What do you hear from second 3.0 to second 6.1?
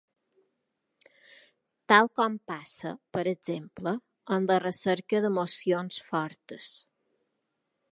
per exemple, en la recerca d'emocions